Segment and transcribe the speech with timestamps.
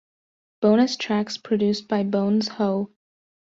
[0.61, 2.89] Bonus tracks produced by Bones Howe.